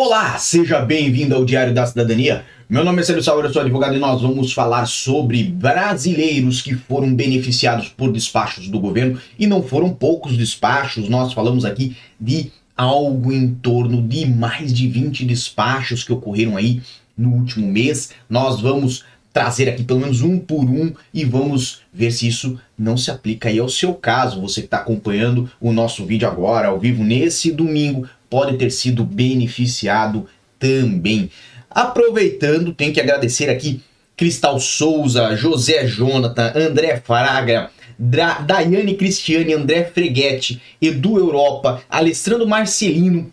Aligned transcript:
Olá, 0.00 0.38
seja 0.38 0.78
bem-vindo 0.80 1.34
ao 1.34 1.44
Diário 1.44 1.74
da 1.74 1.84
Cidadania. 1.84 2.44
Meu 2.70 2.84
nome 2.84 3.02
é 3.02 3.04
Célio 3.04 3.20
Sauer, 3.20 3.46
eu 3.46 3.52
sou 3.52 3.62
advogado 3.62 3.96
e 3.96 3.98
nós 3.98 4.22
vamos 4.22 4.52
falar 4.52 4.86
sobre 4.86 5.42
brasileiros 5.42 6.62
que 6.62 6.76
foram 6.76 7.12
beneficiados 7.12 7.88
por 7.88 8.12
despachos 8.12 8.68
do 8.68 8.78
governo 8.78 9.20
e 9.36 9.44
não 9.44 9.60
foram 9.60 9.92
poucos 9.92 10.36
despachos, 10.36 11.08
nós 11.08 11.32
falamos 11.32 11.64
aqui 11.64 11.96
de 12.20 12.52
algo 12.76 13.32
em 13.32 13.52
torno 13.54 14.00
de 14.00 14.24
mais 14.24 14.72
de 14.72 14.86
20 14.86 15.24
despachos 15.24 16.04
que 16.04 16.12
ocorreram 16.12 16.56
aí 16.56 16.80
no 17.16 17.30
último 17.32 17.66
mês. 17.66 18.10
Nós 18.30 18.60
vamos 18.60 19.04
trazer 19.32 19.68
aqui 19.68 19.82
pelo 19.82 20.00
menos 20.00 20.22
um 20.22 20.38
por 20.38 20.64
um 20.64 20.92
e 21.12 21.24
vamos 21.24 21.82
ver 21.92 22.12
se 22.12 22.26
isso 22.26 22.58
não 22.78 22.96
se 22.96 23.10
aplica 23.10 23.48
aí 23.48 23.58
ao 23.58 23.68
seu 23.68 23.94
caso. 23.94 24.40
Você 24.40 24.60
que 24.60 24.66
está 24.68 24.78
acompanhando 24.78 25.50
o 25.60 25.72
nosso 25.72 26.06
vídeo 26.06 26.28
agora, 26.28 26.68
ao 26.68 26.78
vivo, 26.78 27.02
nesse 27.02 27.50
domingo, 27.50 28.08
pode 28.28 28.56
ter 28.56 28.70
sido 28.70 29.04
beneficiado 29.04 30.26
também. 30.58 31.30
Aproveitando, 31.70 32.72
tem 32.72 32.92
que 32.92 33.00
agradecer 33.00 33.48
aqui 33.50 33.80
Cristal 34.16 34.58
Souza, 34.58 35.36
José 35.36 35.86
Jonathan, 35.86 36.52
André 36.54 37.00
Fraga, 37.04 37.70
Dra 37.98 38.40
Daiane 38.40 38.94
Cristiane, 38.94 39.54
André 39.54 39.84
Freguete, 39.84 40.60
Edu 40.80 41.18
Europa, 41.18 41.82
Alessandro 41.88 42.46
Marcelino, 42.46 43.32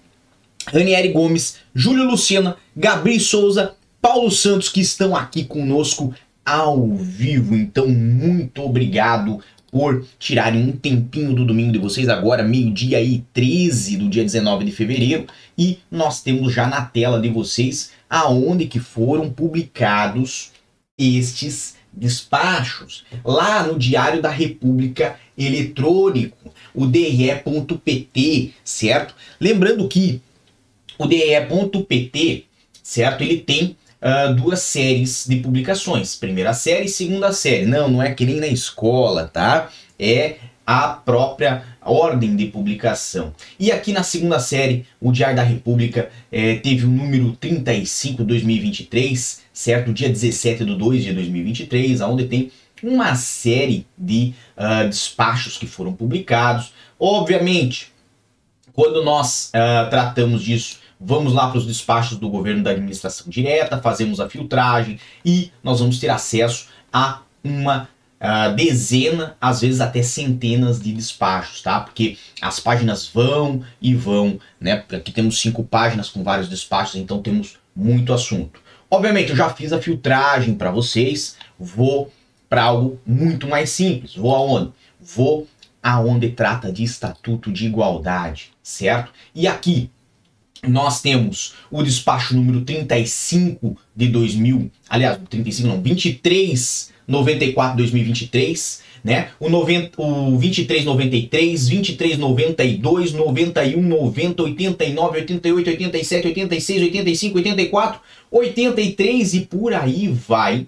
Aniele 0.74 1.10
Gomes, 1.10 1.58
Júlio 1.74 2.06
Lucena, 2.06 2.58
Gabriel 2.76 3.20
Souza, 3.20 3.76
Paulo 4.02 4.30
Santos, 4.30 4.70
que 4.70 4.82
estão 4.82 5.16
aqui 5.16 5.44
conosco 5.44 6.14
ao 6.46 6.96
vivo. 6.96 7.56
Então, 7.56 7.88
muito 7.88 8.62
obrigado 8.64 9.42
por 9.76 10.06
tirarem 10.18 10.70
um 10.70 10.72
tempinho 10.72 11.34
do 11.34 11.44
domingo 11.44 11.74
de 11.74 11.78
vocês, 11.78 12.08
agora 12.08 12.42
meio-dia 12.42 13.02
e 13.02 13.26
13 13.34 13.98
do 13.98 14.08
dia 14.08 14.24
19 14.24 14.64
de 14.64 14.72
fevereiro, 14.72 15.28
e 15.58 15.80
nós 15.92 16.24
temos 16.24 16.54
já 16.54 16.66
na 16.66 16.82
tela 16.82 17.20
de 17.20 17.28
vocês 17.28 17.92
aonde 18.10 18.68
que 18.68 18.80
foram 18.80 19.30
publicados 19.30 20.54
estes 20.98 21.76
despachos. 21.92 23.04
Lá 23.22 23.64
no 23.68 23.78
Diário 23.78 24.22
da 24.22 24.30
República 24.30 25.20
Eletrônico, 25.38 26.54
o 26.74 26.86
DRE.pt, 26.86 28.54
certo? 28.64 29.14
Lembrando 29.42 29.90
que 29.90 30.22
o 30.98 31.06
DRE.pt, 31.06 32.46
certo? 32.82 33.24
Ele 33.26 33.40
tem 33.40 33.76
uh, 34.02 34.34
duas 34.34 34.60
séries 34.62 35.26
de 35.28 35.38
publicações. 35.38 36.16
Primeira 36.16 36.54
série 36.54 36.86
e 36.86 36.90
segunda 36.90 37.32
série. 37.32 37.66
Não, 37.66 37.90
não 37.90 38.02
é 38.02 38.14
que 38.14 38.26
nem 38.26 38.40
na 38.40 38.48
escola, 38.48 39.30
tá? 39.32 39.70
É 39.98 40.36
a 40.66 40.88
própria 40.90 41.64
ordem 41.82 42.36
de 42.36 42.48
publicação. 42.48 43.34
E 43.60 43.72
aqui 43.72 43.94
na 43.94 44.02
segunda 44.02 44.40
série, 44.40 44.86
o 45.00 45.12
Diário 45.12 45.36
da 45.36 45.44
República 45.44 46.10
é, 46.32 46.56
teve 46.56 46.86
o 46.86 46.90
número 46.90 47.34
35 47.34 48.24
2023, 48.24 49.42
certo? 49.54 49.94
Dia 49.94 50.10
17 50.10 50.66
de 50.66 50.76
2 50.76 51.04
de 51.04 51.14
2023, 51.14 52.02
onde 52.02 52.26
tem 52.26 52.52
uma 52.82 53.16
série 53.16 53.86
de 53.98 54.34
uh, 54.58 54.88
despachos 54.88 55.58
que 55.58 55.68
foram 55.68 55.94
publicados. 55.94 56.74
Obviamente, 57.00 57.94
quando 58.74 59.04
nós 59.04 59.52
uh, 59.54 59.90
tratamos 59.90 60.44
disso, 60.44 60.80
vamos 61.00 61.34
lá 61.34 61.50
para 61.50 61.58
os 61.58 61.66
despachos 61.66 62.18
do 62.18 62.30
governo 62.30 62.64
da 62.64 62.72
administração 62.72 63.28
direta, 63.30 63.82
fazemos 63.82 64.20
a 64.20 64.30
filtragem 64.30 65.00
e 65.24 65.52
nós 65.64 65.80
vamos 65.80 66.00
ter 66.00 66.10
acesso 66.10 66.68
a 66.92 67.22
uma 67.44 67.90
uh, 68.20 68.56
dezena, 68.56 69.36
às 69.40 69.62
vezes 69.62 69.82
até 69.82 70.02
centenas 70.02 70.82
de 70.82 70.92
despachos, 70.94 71.62
tá? 71.62 71.80
Porque 71.80 72.18
as 72.42 72.60
páginas 72.60 73.08
vão 73.08 73.64
e 73.82 73.94
vão, 73.94 74.40
né? 74.60 74.84
Aqui 74.92 75.12
temos 75.12 75.40
cinco 75.40 75.64
páginas 75.64 76.10
com 76.10 76.24
vários 76.24 76.50
despachos, 76.50 76.96
então 76.96 77.22
temos 77.22 77.58
muito 77.76 78.14
assunto. 78.14 78.60
Obviamente, 78.90 79.32
eu 79.32 79.36
já 79.36 79.50
fiz 79.50 79.74
a 79.74 79.82
filtragem 79.82 80.56
para 80.56 80.72
vocês, 80.72 81.36
vou 81.60 82.12
para 82.48 82.64
algo 82.64 83.00
muito 83.06 83.48
mais 83.48 83.72
simples. 83.72 84.16
Vou 84.16 84.34
aonde? 84.34 84.72
Vou 85.00 85.48
aonde 85.82 86.30
trata 86.30 86.72
de 86.72 86.84
estatuto 86.84 87.52
de 87.52 87.66
igualdade, 87.66 88.52
certo? 88.64 89.12
E 89.34 89.48
aqui 89.48 89.90
nós 90.68 91.02
temos 91.02 91.54
o 91.72 91.84
despacho 91.84 92.36
número 92.36 92.62
35 92.62 93.78
de 93.96 94.08
2000, 94.08 94.72
aliás, 94.90 95.20
35 95.30 95.68
não, 95.68 95.82
23 95.82 96.94
94 97.08 97.78
2023, 97.78 98.82
né? 99.04 99.30
O, 99.40 99.50
90, 99.50 100.02
o 100.02 100.32
2393, 100.32 101.70
2392, 101.70 103.14
91, 103.14 103.82
90, 103.82 104.44
89, 104.44 105.20
88, 105.20 105.70
87, 105.70 106.28
86, 106.28 106.82
85, 106.82 107.38
84, 107.38 108.02
83 108.32 109.34
e 109.36 109.40
por 109.42 109.74
aí 109.74 110.08
vai, 110.08 110.66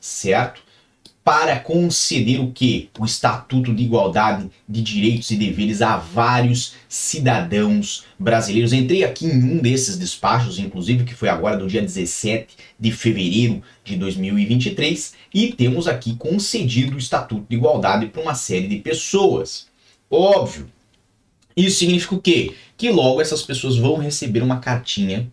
certo? 0.00 0.65
Para 1.26 1.58
conceder 1.58 2.40
o 2.40 2.52
que? 2.52 2.88
O 3.00 3.04
Estatuto 3.04 3.74
de 3.74 3.82
Igualdade 3.82 4.48
de 4.68 4.80
Direitos 4.80 5.28
e 5.32 5.36
Deveres 5.36 5.82
a 5.82 5.96
vários 5.96 6.74
cidadãos 6.88 8.04
brasileiros. 8.16 8.72
Entrei 8.72 9.02
aqui 9.02 9.26
em 9.26 9.42
um 9.42 9.58
desses 9.58 9.98
despachos, 9.98 10.60
inclusive, 10.60 11.02
que 11.02 11.16
foi 11.16 11.28
agora 11.28 11.56
do 11.56 11.66
dia 11.66 11.82
17 11.82 12.54
de 12.78 12.92
fevereiro 12.92 13.60
de 13.82 13.96
2023, 13.96 15.14
e 15.34 15.52
temos 15.52 15.88
aqui 15.88 16.14
concedido 16.14 16.94
o 16.94 16.98
Estatuto 16.98 17.44
de 17.50 17.56
Igualdade 17.56 18.06
para 18.06 18.22
uma 18.22 18.36
série 18.36 18.68
de 18.68 18.76
pessoas. 18.76 19.66
Óbvio. 20.08 20.70
Isso 21.56 21.80
significa 21.80 22.14
o 22.14 22.22
quê? 22.22 22.54
Que 22.76 22.88
logo 22.88 23.20
essas 23.20 23.42
pessoas 23.42 23.76
vão 23.76 23.96
receber 23.96 24.44
uma 24.44 24.60
cartinha 24.60 25.28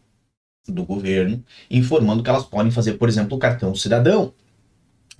do 0.68 0.84
governo 0.84 1.44
informando 1.70 2.24
que 2.24 2.30
elas 2.32 2.46
podem 2.46 2.72
fazer, 2.72 2.94
por 2.94 3.08
exemplo, 3.08 3.38
o 3.38 3.40
cartão 3.40 3.76
cidadão 3.76 4.34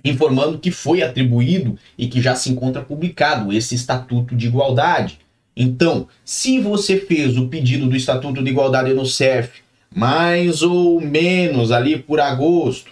informando 0.04 0.58
que 0.58 0.70
foi 0.70 1.02
atribuído 1.02 1.78
e 1.96 2.06
que 2.06 2.20
já 2.20 2.34
se 2.34 2.50
encontra 2.50 2.82
publicado 2.82 3.52
esse 3.52 3.74
Estatuto 3.74 4.36
de 4.36 4.46
Igualdade. 4.46 5.18
Então, 5.56 6.08
se 6.24 6.58
você 6.58 6.98
fez 6.98 7.38
o 7.38 7.48
pedido 7.48 7.86
do 7.86 7.96
Estatuto 7.96 8.42
de 8.42 8.50
Igualdade 8.50 8.92
no 8.92 9.06
CEF, 9.06 9.62
mais 9.94 10.62
ou 10.62 11.00
menos 11.00 11.70
ali 11.72 11.98
por 11.98 12.20
agosto, 12.20 12.90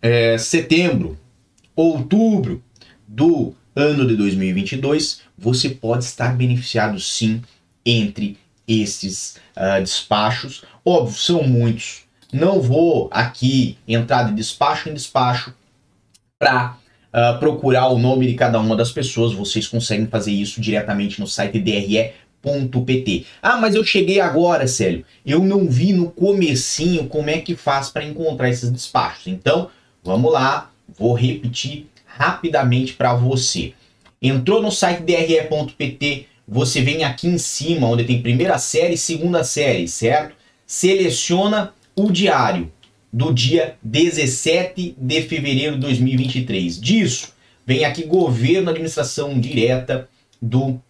é, 0.00 0.36
setembro, 0.38 1.18
outubro 1.76 2.62
do 3.06 3.54
ano 3.76 4.06
de 4.06 4.16
2022, 4.16 5.20
você 5.38 5.68
pode 5.68 6.04
estar 6.04 6.36
beneficiado 6.36 6.98
sim 6.98 7.42
entre 7.84 8.38
esses 8.66 9.36
uh, 9.56 9.82
despachos. 9.82 10.64
Óbvio, 10.84 11.18
são 11.18 11.42
muitos. 11.42 12.02
Não 12.32 12.60
vou 12.60 13.08
aqui 13.12 13.76
entrar 13.86 14.24
de 14.24 14.34
despacho 14.34 14.88
em 14.88 14.94
despacho 14.94 15.52
para 16.42 16.72
uh, 16.72 16.76
ah, 17.12 17.32
procurar 17.34 17.86
o 17.88 17.98
nome 17.98 18.26
de 18.26 18.34
cada 18.34 18.58
uma 18.58 18.74
das 18.74 18.90
pessoas. 18.90 19.32
Vocês 19.32 19.68
conseguem 19.68 20.08
fazer 20.08 20.32
isso 20.32 20.60
diretamente 20.60 21.20
no 21.20 21.26
site 21.26 21.60
dre.pt. 21.60 23.26
Ah, 23.40 23.58
mas 23.58 23.76
eu 23.76 23.84
cheguei 23.84 24.18
agora, 24.18 24.66
Célio. 24.66 25.04
Eu 25.24 25.38
não 25.38 25.68
vi 25.68 25.92
no 25.92 26.10
comecinho 26.10 27.06
como 27.06 27.30
é 27.30 27.38
que 27.38 27.54
faz 27.54 27.90
para 27.90 28.04
encontrar 28.04 28.50
esses 28.50 28.72
despachos. 28.72 29.28
Então, 29.28 29.70
vamos 30.02 30.32
lá, 30.32 30.72
vou 30.98 31.14
repetir 31.14 31.86
rapidamente 32.04 32.94
para 32.94 33.14
você. 33.14 33.72
Entrou 34.20 34.60
no 34.60 34.72
site 34.72 35.02
dre.pt, 35.02 36.26
você 36.46 36.80
vem 36.82 37.04
aqui 37.04 37.28
em 37.28 37.38
cima, 37.38 37.86
onde 37.86 38.04
tem 38.04 38.20
primeira 38.20 38.58
série 38.58 38.94
e 38.94 38.98
segunda 38.98 39.44
série, 39.44 39.86
certo? 39.86 40.34
Seleciona 40.66 41.72
o 41.94 42.10
diário 42.10 42.70
do 43.12 43.32
dia 43.32 43.76
17 43.82 44.96
de 44.96 45.22
fevereiro 45.22 45.74
de 45.74 45.82
2023. 45.82 46.80
Disso, 46.80 47.34
vem 47.66 47.84
aqui 47.84 48.04
governo, 48.04 48.70
administração 48.70 49.38
direta 49.38 50.08
do, 50.40 50.80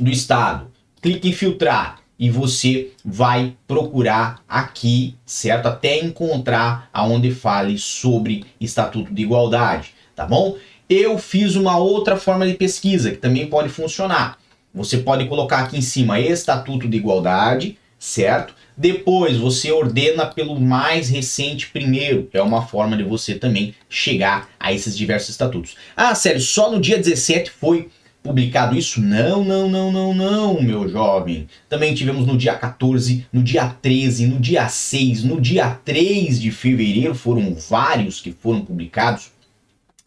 do 0.00 0.10
Estado. 0.10 0.66
Clique 1.00 1.28
em 1.28 1.32
filtrar 1.32 2.00
e 2.18 2.30
você 2.30 2.90
vai 3.04 3.54
procurar 3.68 4.42
aqui, 4.48 5.14
certo? 5.24 5.66
Até 5.66 5.98
encontrar 6.00 6.88
aonde 6.92 7.30
fale 7.30 7.78
sobre 7.78 8.44
Estatuto 8.60 9.12
de 9.12 9.22
Igualdade, 9.22 9.94
tá 10.16 10.26
bom? 10.26 10.56
Eu 10.88 11.18
fiz 11.18 11.54
uma 11.54 11.78
outra 11.78 12.16
forma 12.16 12.46
de 12.46 12.54
pesquisa 12.54 13.10
que 13.10 13.16
também 13.16 13.46
pode 13.46 13.68
funcionar. 13.68 14.38
Você 14.74 14.98
pode 14.98 15.26
colocar 15.26 15.60
aqui 15.60 15.78
em 15.78 15.82
cima 15.82 16.18
Estatuto 16.18 16.88
de 16.88 16.96
Igualdade, 16.96 17.78
certo? 17.98 18.54
Depois 18.76 19.36
você 19.36 19.70
ordena 19.70 20.26
pelo 20.26 20.60
mais 20.60 21.08
recente 21.08 21.68
primeiro. 21.68 22.28
É 22.32 22.42
uma 22.42 22.66
forma 22.66 22.96
de 22.96 23.04
você 23.04 23.34
também 23.34 23.74
chegar 23.88 24.48
a 24.58 24.72
esses 24.72 24.96
diversos 24.96 25.30
estatutos. 25.30 25.76
Ah, 25.96 26.14
sério, 26.14 26.40
só 26.40 26.70
no 26.70 26.80
dia 26.80 26.96
17 26.96 27.50
foi 27.50 27.88
publicado 28.20 28.76
isso? 28.76 29.00
Não, 29.00 29.44
não, 29.44 29.68
não, 29.68 29.92
não, 29.92 30.14
não, 30.14 30.62
meu 30.62 30.88
jovem. 30.88 31.46
Também 31.68 31.94
tivemos 31.94 32.26
no 32.26 32.36
dia 32.36 32.54
14, 32.54 33.26
no 33.32 33.42
dia 33.42 33.68
13, 33.68 34.26
no 34.26 34.40
dia 34.40 34.66
6, 34.66 35.22
no 35.22 35.40
dia 35.40 35.70
3 35.84 36.40
de 36.40 36.50
fevereiro, 36.50 37.14
foram 37.14 37.54
vários 37.54 38.20
que 38.20 38.32
foram 38.32 38.64
publicados. 38.64 39.30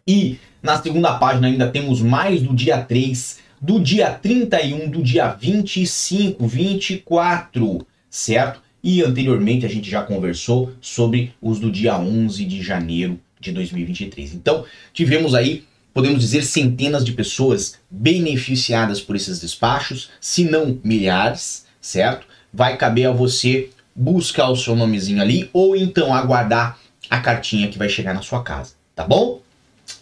E 0.05 0.39
na 0.61 0.81
segunda 0.81 1.13
página 1.17 1.47
ainda 1.47 1.69
temos 1.69 2.01
mais 2.01 2.41
do 2.41 2.53
dia 2.53 2.79
3, 2.79 3.39
do 3.61 3.79
dia 3.79 4.09
31, 4.11 4.89
do 4.89 5.01
dia 5.01 5.29
25, 5.29 6.45
24 6.45 7.85
certo? 8.09 8.61
e 8.83 9.03
anteriormente 9.03 9.65
a 9.65 9.69
gente 9.69 9.89
já 9.89 10.01
conversou 10.01 10.71
sobre 10.79 11.33
os 11.41 11.59
do 11.59 11.71
dia 11.71 11.99
11 11.99 12.45
de 12.45 12.61
janeiro 12.61 13.19
de 13.39 13.51
2023. 13.51 14.33
Então, 14.33 14.65
tivemos 14.93 15.35
aí, 15.35 15.65
podemos 15.93 16.21
dizer, 16.21 16.43
centenas 16.43 17.03
de 17.03 17.11
pessoas 17.11 17.79
beneficiadas 17.89 19.01
por 19.01 19.15
esses 19.15 19.39
despachos, 19.39 20.09
se 20.21 20.45
não 20.45 20.79
milhares, 20.83 21.65
certo? 21.81 22.27
Vai 22.53 22.77
caber 22.77 23.07
a 23.07 23.11
você 23.11 23.69
buscar 23.95 24.49
o 24.49 24.55
seu 24.55 24.75
nomezinho 24.75 25.21
ali 25.21 25.49
ou 25.51 25.75
então 25.75 26.13
aguardar 26.13 26.79
a 27.09 27.19
cartinha 27.19 27.67
que 27.67 27.77
vai 27.77 27.89
chegar 27.89 28.13
na 28.13 28.21
sua 28.21 28.43
casa, 28.43 28.73
tá 28.95 29.03
bom? 29.03 29.41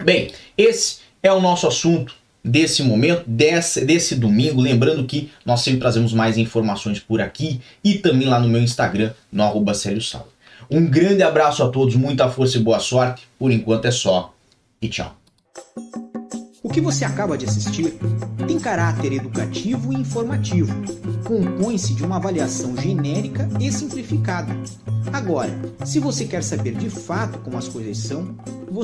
Bem, 0.04 0.32
esse 0.58 0.98
é 1.24 1.32
o 1.32 1.42
nosso 1.42 1.68
assunto 1.68 2.16
desse 2.46 2.84
momento, 2.84 3.24
desse, 3.26 3.84
desse 3.84 4.16
domingo. 4.16 4.62
Lembrando 4.62 5.06
que 5.06 5.32
nós 5.44 5.62
sempre 5.62 5.80
trazemos 5.80 6.14
mais 6.14 6.38
informações 6.38 7.00
por 7.00 7.20
aqui 7.20 7.60
e 7.84 7.96
também 7.96 8.28
lá 8.28 8.40
no 8.40 8.48
meu 8.48 8.62
Instagram, 8.62 9.12
no 9.32 9.44
arroba 9.44 9.74
Um 10.70 10.86
grande 10.86 11.24
abraço 11.24 11.64
a 11.64 11.70
todos, 11.70 11.96
muita 11.96 12.30
força 12.30 12.58
e 12.58 12.62
boa 12.62 12.80
sorte. 12.80 13.24
Por 13.40 13.52
enquanto 13.52 13.86
é 13.86 13.92
só 13.92 14.34
e 14.80 14.88
tchau. 14.88 15.18
O 16.62 16.70
que 16.70 16.82
você 16.82 17.06
acaba 17.06 17.38
de 17.38 17.46
assistir 17.46 17.96
tem 18.48 18.60
caráter 18.60 19.14
educativo 19.14 19.94
e 19.94 19.98
informativo. 19.98 20.74
Compõe-se 21.24 21.94
de 21.94 22.04
uma 22.04 22.18
avaliação 22.18 22.76
genérica 22.76 23.48
e 23.60 23.72
simplificada. 23.72 24.56
Agora, 25.14 25.58
se 25.86 26.00
você 26.00 26.26
quer 26.26 26.44
saber 26.44 26.76
de 26.76 26.90
fato 26.90 27.40
como 27.40 27.58
as 27.58 27.68
coisas 27.68 28.00
são, 28.00 28.36
você 28.70 28.84